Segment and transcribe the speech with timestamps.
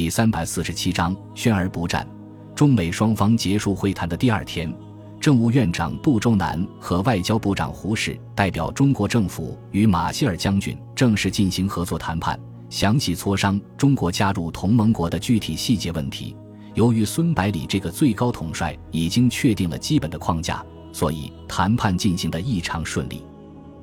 [0.00, 2.08] 第三百四十七章宣而不战。
[2.54, 4.74] 中美双方结束会谈的第二天，
[5.20, 12.40] 政务院长杜周南和外交部长胡适代表中国政府与马歇尔将军正式进行合作谈判，
[12.70, 16.34] 详细磋商中国加入同盟国的具体细节问题。
[16.72, 20.64] 由于孙百里这个最高统帅已经确定了基本的框架，
[20.94, 23.22] 所以谈判进行的异常顺利。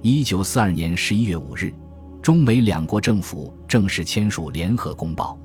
[0.02, 1.71] 一九四二年十一月五日，
[2.23, 5.38] 中美两国政府正式签署联合公报。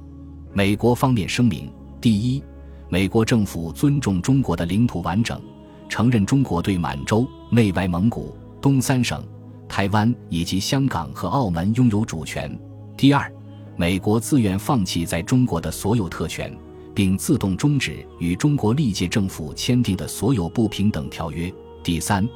[0.55, 2.43] 美国方面声明：第一，
[2.91, 5.41] 美国政府尊重中国的领土完整，
[5.89, 9.25] 承认中国对满洲、内外蒙古、东三省、
[9.67, 12.51] 台湾以及香港和澳门拥有主权；
[12.99, 13.33] 第二，
[13.77, 16.55] 美国自愿放弃在中国的所有特权，
[16.95, 21.51] 并自动终止与中国历届政府签订的所有不平等条约；
[21.83, 22.29] 第三，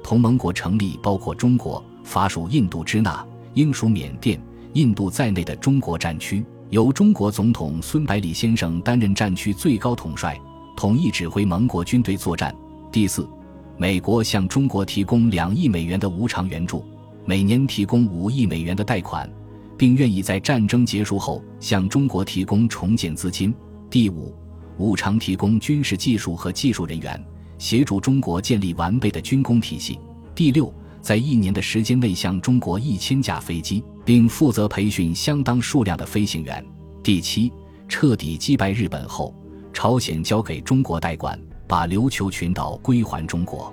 [0.00, 4.40] 同盟国成立包括中国、法属印度支那、英属缅甸、
[4.74, 6.44] 印度在内的中国战区。
[6.74, 10.36] 由中国总统孙百里先生担任战区最高统帅，
[10.76, 12.52] 统一指挥盟国军队作战。
[12.90, 13.30] 第四，
[13.76, 16.84] 美国向中国提供两亿美元的无偿援助，
[17.24, 19.32] 每年提供五亿美元的贷款，
[19.78, 23.54] 并愿意在战争结束后向中国提供重建资金。
[23.88, 24.34] 第五，
[24.76, 27.24] 无偿提供军事技术和技术人员，
[27.56, 29.96] 协助中国建立完备的军工体系。
[30.34, 30.74] 第六。
[31.00, 36.64] 在一年的时间内向中国一千架飞机，并负责培训相当数量的飞行员。
[37.02, 37.52] 第七，
[37.88, 39.34] 彻底击败日本后，
[39.72, 43.72] 朝鲜交给中国代管，把琉球群岛归还中国。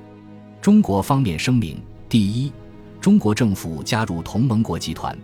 [0.62, 2.52] 中国方面声明：第一，
[3.00, 5.18] 中国政府加入同盟国集团，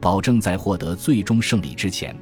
[0.00, 2.16] 保证在获得最终胜利之前，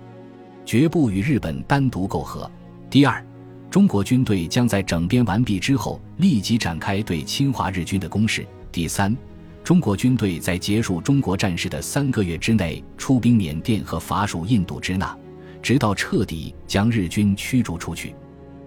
[0.64, 2.48] 绝不与日本单独媾和；
[2.88, 3.24] 第二，
[3.70, 9.16] 中国军队将在整编完毕之后立即展开对侵华日军的攻势；第三。
[9.62, 15.16] 中国军队在结束中国战事的三个月之内出兵缅甸和法属印度支那，
[15.62, 18.14] 直到彻底将日军驱逐出去。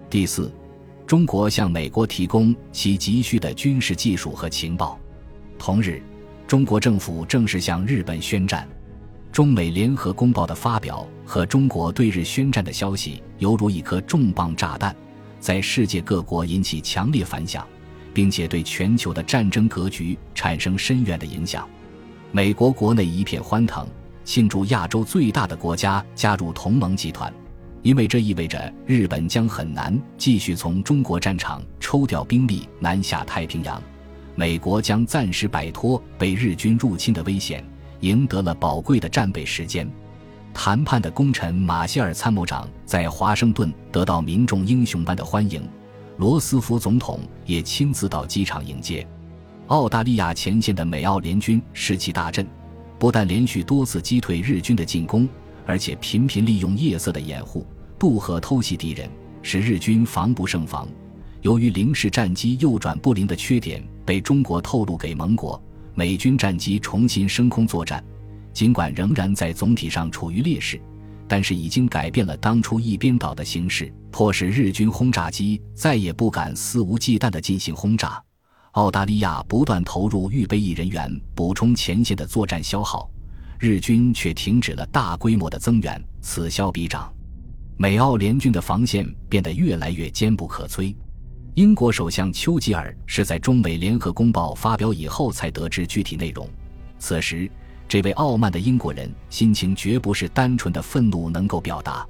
[0.08, 0.50] 第四，
[1.06, 4.98] 中国向美国提供其急需的军事技术和情报。
[5.58, 6.00] 同日，
[6.46, 8.66] 中国政府正式向日本宣战。
[9.30, 14.94] 中美联合公报的发表和中国对日宣战的消息，犹如一颗重磅炸弹，
[15.40, 17.66] 在世界各国引起强烈反响。
[18.14, 21.68] 并且对全球的战争格局产生深远的影响。
[22.32, 23.86] 美国国内一片欢腾，
[24.24, 27.32] 庆祝亚洲最大的国家加入同盟集团，
[27.82, 33.82] 因为这意味着日本将很难继续从中国战场抽调兵力南下太平洋，
[34.34, 37.64] 美国将暂时摆脱被日军入侵的危险，
[38.00, 39.88] 赢得了宝贵的战备时间。
[40.52, 45.68] 谈判的功臣马歇尔参谋长在华盛顿得到民众英雄般的欢迎。
[46.16, 49.06] 罗斯福总统也亲自到机场迎接。
[49.66, 52.46] 澳大利亚前线的美澳联军士气大振，
[52.98, 55.28] 不但连续多次击退日军的进攻，
[55.66, 57.66] 而且频频利用夜色的掩护
[57.98, 59.10] 渡河偷袭敌人，
[59.42, 60.86] 使日军防不胜防。
[61.42, 65.60] 由于零式战机右转不灵的缺点被中国透露给盟国，
[65.94, 68.02] 美军战机重新升空作战，
[68.52, 70.80] 尽管仍然在总体上处于劣势。
[71.26, 78.22] 但是已经改变了当初一边倒的形势，迫使日军轰炸机再也不敢肆无忌惮地进行轰炸。
[78.72, 83.10] 澳大利亚不断投入预备役人员，补充前线的作战消耗，
[83.58, 87.12] 日军却停止了大规模的增援，此消彼长。
[87.76, 90.94] 美澳联军的防线变得越来越坚不可摧。
[91.54, 96.48] 英国首相丘吉尔是在中美联合公报发表以后才得知具体内容，
[96.98, 97.50] 此时。
[97.88, 102.06] 这位傲慢的英国人心情绝不是单纯的愤怒能够表达。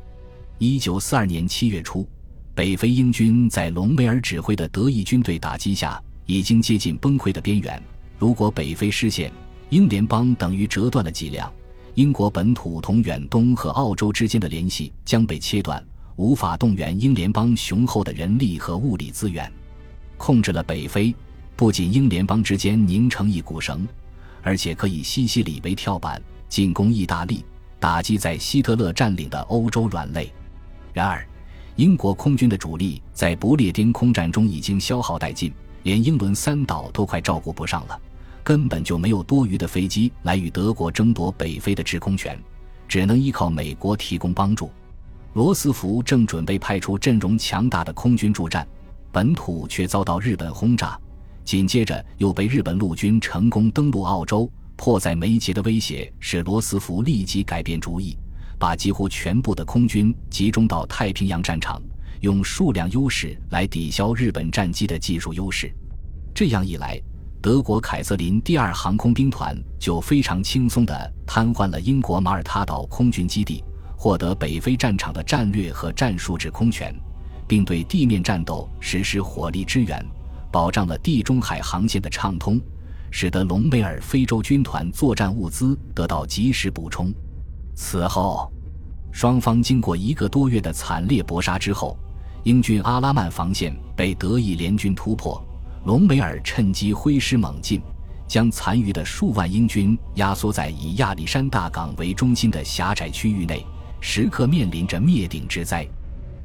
[0.58, 2.08] 一九四二年七月初，
[2.54, 7.82] 北非英军在隆美尔指挥的德意军队打击下，已经接近崩溃的边缘。
[8.18, 9.30] 如果北非失陷，
[9.70, 11.52] 英联邦等于折断了脊梁，
[11.94, 15.84] 英国本土同远东和澳洲之间的联系将被切断，
[16.16, 19.52] 无法动员英联邦雄厚的人力和物力资源。
[20.16, 21.12] 控制了北非，
[21.56, 23.86] 不仅英联邦之间拧成一股绳。
[24.44, 27.44] 而且可以西西里为跳板进攻意大利，
[27.80, 30.32] 打击在希特勒占领的欧洲软肋。
[30.92, 31.26] 然而，
[31.76, 35.52] 英国空军的主力在不列颠空战中已经消耗殆尽，
[35.82, 38.00] 连英伦三岛都快照顾不上了，
[38.44, 42.38] 根本就没有多余的飞机来与德国争夺北非的制空权，
[42.86, 44.70] 只能依靠美国提供帮助。
[45.32, 48.64] 罗斯福正准备派出阵容强大的空军助战，
[49.10, 50.96] 本土却遭到日本轰炸。
[51.44, 58.16] 紧接着又被日本陆军成功登陆澳洲，迫在眉睫的威胁使罗斯福立即改变主意，
[58.58, 61.80] 把几乎全部的空军集中到太平洋战场，
[62.20, 65.70] 用数量优势来抵消日本战机的技术优势。
[66.34, 67.00] 这样一来，
[67.42, 73.62] 德国凯瑟琳第二航空兵团就非常轻松地瘫痪了英国马耳他岛空军基地，
[73.96, 76.92] 获得北非战场的战略和战术制空权，
[77.46, 80.04] 并对地面战斗实施火力支援，
[80.54, 82.60] 保障了地中海航线的畅通，
[83.10, 87.12] 使得隆美尔非洲军团作战物资得到及时补充。
[87.74, 88.48] 此后，
[89.10, 91.98] 双方经过一个多月的惨烈搏杀之后，
[92.44, 95.44] 英军阿拉曼防线被德意联军突破，
[95.86, 97.82] 隆美尔趁机挥师猛进。
[98.28, 103.66] 将残余的数万英军压缩在以亚历山大港为中心的狭窄区域内，
[104.00, 105.84] 时刻面临着灭顶之灾。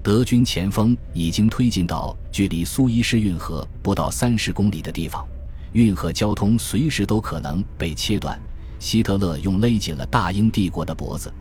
[0.02, 5.28] 德军前锋已经推进到距离苏伊士运河不到三十公里的地方，
[5.74, 8.40] 运河交通随时都可能被切断。
[8.80, 11.32] 希特勒用勒紧了大英帝国的脖子，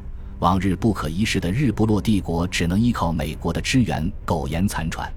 [0.41, 5.09] 往日不可一世的日不落帝国只能依靠美国的支援苟延残喘。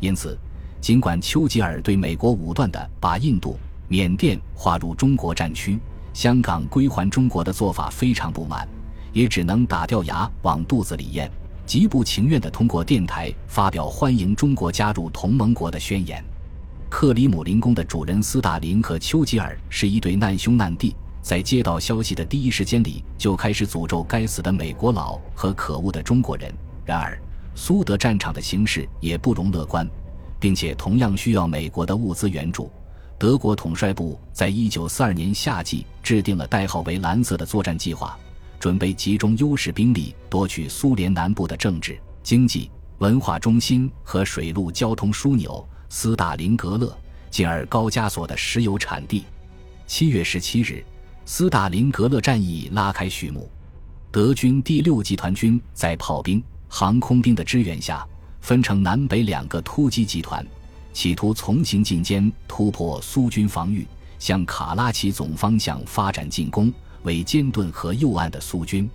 [0.00, 0.36] 因此，
[0.80, 3.58] 尽管丘吉尔对美国武断地把印度。
[3.88, 5.78] 缅甸划入中国战区，
[6.14, 8.66] 香港归还中国的做法非常不满，
[9.12, 11.30] 也只能打掉牙往肚子里咽，
[11.66, 16.22] 极不情愿地通过电台发表欢迎中国加入同盟国的宣言。
[16.90, 26.52] 克里姆林宫的主人斯大林和丘吉尔是一对难兄难弟，在接到消息的第一时间里就开始诅咒该死的美国佬和可恶的中国人。
[26.84, 27.18] 然而，
[27.54, 29.88] 苏德战场的形势也不容乐观，
[30.38, 32.70] 并且同样需要美国的物资援助。
[33.18, 38.18] 德国统帅部在一九四二年夏季制定了代号为“蓝色”的作战计划，
[38.62, 46.96] 准备集中优势兵力夺取苏联南部的政治、经济、文化中心和水陆交通枢纽斯大林格勒，
[47.28, 49.24] 进而高加索的石油产地。
[49.88, 50.84] 七月十七日，
[51.24, 53.50] 斯大林格勒战役拉开序幕。
[54.12, 58.06] 德军第六集团军在炮兵、航空兵的支援下，
[58.40, 60.46] 分成南北两个突击集团。
[60.92, 63.84] 企图从行进间突破苏军防御，
[64.20, 66.72] 向卡拉奇总方向发展进攻，
[67.02, 68.88] 为坚顿河右岸的苏军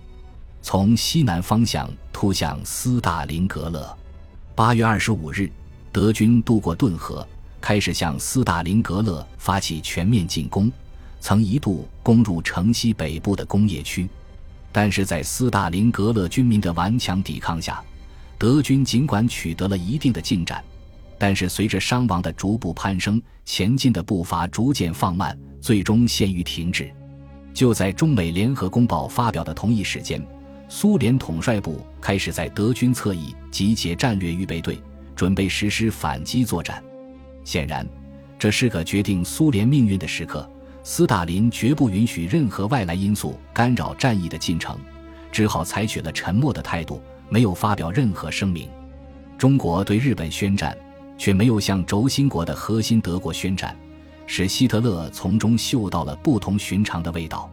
[0.62, 3.96] 从西南方向突向斯大林格勒。
[4.54, 5.50] 八月二十五日，
[5.92, 7.26] 德军渡过顿河，
[7.60, 10.70] 开始向斯大林格勒发起全面进攻，
[11.20, 14.08] 曾一度攻入城西北部的工业区，
[14.72, 17.82] 但是在斯大林格勒军民的顽强抵抗下，
[18.36, 20.62] 德军尽管取得了一定的进展。
[21.20, 26.88] 但是，随着伤亡的逐步攀升，前进的步伐逐渐放慢，最终陷于停滞。
[27.52, 30.24] 就在中美联合公报发表的同一时间，
[30.68, 34.80] 苏联统帅部开始在德军侧翼集结战略预备队，
[35.16, 36.82] 准备实施反击作战。
[37.44, 37.86] 显然，
[38.38, 40.48] 这是个决定苏联命运的时刻。
[40.84, 44.78] 斯大林绝不允许任何外来因素干扰战役的进程，
[45.30, 48.68] 只好采取了沉默的态度，没有发表任何声明。
[49.36, 50.76] 中国对日本宣战。
[51.18, 53.76] 却没有向轴心国的核心德国宣战，
[54.28, 57.50] 使希特勒从中嗅到了不同寻常的味道。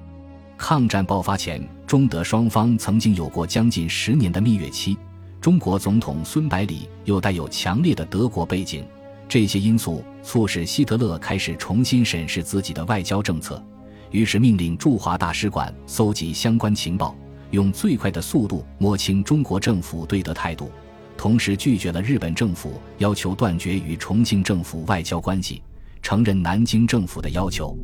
[0.57, 4.95] 抗战爆发前，中德双方曾经有过将近十年的蜜月期。
[5.39, 8.85] 中国总统孙百里又带有强烈的德国背景，
[9.27, 13.63] 这些因素促使希特勒开始重新审视自己的外交政策，
[14.11, 17.15] 于是命令驻华大使馆搜集相关情报，
[17.51, 20.69] 用最快的速度摸清中国政府对德态度。
[21.17, 25.61] 同时拒绝了日本政府要求断绝与重庆政府外交关系，
[26.05, 27.75] 承认南京政府的要求。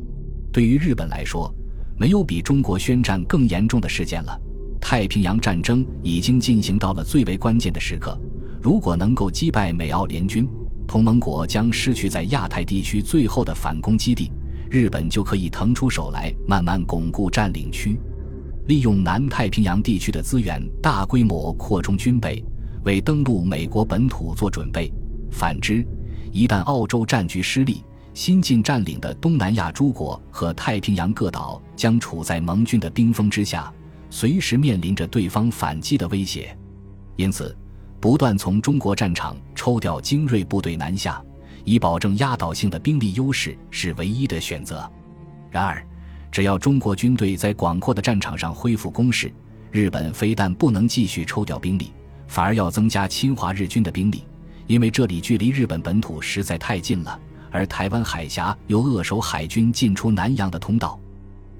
[0.52, 1.52] 对于日本来说，
[1.98, 4.40] 没有比中国宣战更严重的事件了。
[4.80, 8.16] 太平洋战争已经进行到了最为关键的时刻，
[8.62, 10.48] 如果能够击败美澳联军，
[10.86, 14.30] 同盟国将失去在亚太地区最后的反攻基地，
[14.70, 17.98] 日本就可以腾出手来慢慢巩固占领区，
[18.68, 22.40] 利用南太平洋地区的资源，大规模扩充军备。
[22.84, 24.92] 为登陆美国本土做准备。
[25.32, 25.84] 反之，
[26.30, 27.82] 一旦澳洲战局失利，
[28.14, 33.72] 新近占领的东南亚诸国和太平洋各岛将处在盟军的冰封之下，
[34.10, 36.56] 随时面临着对方反击的威胁。
[37.16, 37.56] 因此，
[38.00, 41.22] 不断从中国战场抽调精锐部队南下，
[41.64, 44.88] 以保证压倒性的兵力优势，是唯一的选择。
[45.50, 45.82] 然而，
[46.30, 49.32] 只要中国军队在广阔的战场上恢复攻势，
[49.70, 51.92] 日本非但不能继续抽调兵力。
[52.28, 54.24] 反而要增加侵华日军的兵力，
[54.66, 57.20] 因为这里距离日本本土实在太近了，
[57.52, 60.98] 而台湾海峡又扼守海军进出南洋的通道。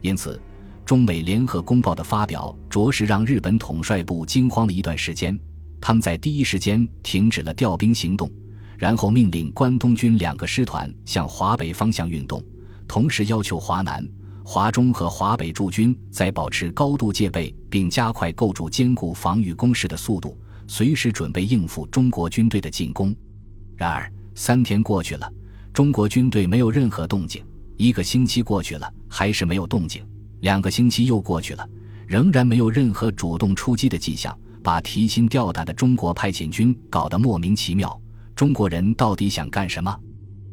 [0.01, 0.41] 因此，
[0.85, 5.39] 中美联合公报的发表着实让日本统帅部惊慌了一段时间。
[5.81, 8.31] 他们在第一时间停止了调兵行动，
[8.77, 12.43] 然后命令关东军两个师团向华北方向运动，
[12.89, 14.05] 同时要求华南、
[14.45, 20.37] 华中和华北驻军在保持高度戒备并加快构筑坚固防御工事的速度。
[20.69, 23.15] 随时准备应付中国军队的进攻。
[23.77, 25.31] 然而，三天过去了，
[25.73, 27.43] 中国军队没有任何动静；
[27.79, 30.03] 一个星期过去了，还是没有动静；
[30.41, 31.67] 两个星期又过去了，
[32.07, 37.99] 仍然没有任何主动出击的迹象，把提心吊胆的中国派遣军搞得莫名其妙。
[38.37, 39.99] 中国人到底想干什么？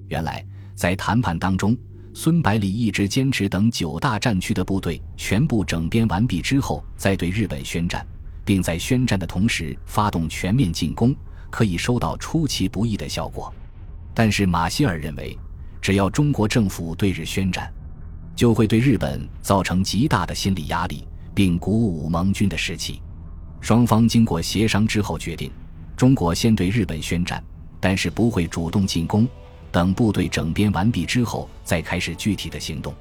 [0.07, 1.77] 原来，在谈判当中，
[2.13, 8.07] 孙百里一直坚持等九大战区的部队全部整编完毕之后，再对日本宣战，
[8.45, 11.13] 并在宣战的同时发动全面进攻，
[11.49, 13.53] 可以收到出其不意的效果。
[14.19, 15.39] 但是马歇尔认为，
[15.81, 17.73] 只要中国政府对日宣战，
[18.35, 23.01] 就会对日本造成极大的心理压力，并鼓舞盟军的士气。
[23.61, 25.49] 双方经过协商之后决定，
[25.95, 27.41] 中国先对日本宣战，
[27.79, 29.25] 但是不会主动进攻。
[29.71, 32.93] 等部队整编完毕之后，再开始具体的行动。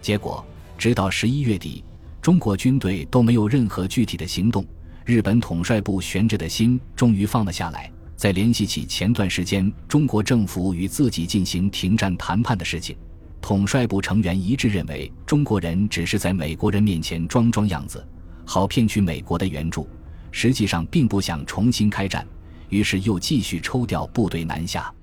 [0.00, 0.46] 结果，
[0.78, 1.82] 直到十一月底，
[2.20, 4.64] 中国军队都没有任何具体的行动。
[5.04, 7.90] 日本统帅部悬着的心终于放了下来。
[8.22, 12.96] 再联系起前段时间中国政府与自己进行停战谈判的事情，
[13.40, 18.06] 统帅部成员一致认为，中国人只是在美国人面前装装样子，
[18.46, 19.88] 好骗取美国的援助，
[20.30, 22.24] 实际上并不想重新开战。
[22.68, 24.94] 于是又继续抽调部队南下。